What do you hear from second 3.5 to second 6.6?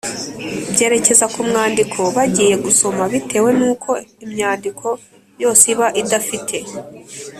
n’uko imyandiko yose iba idafite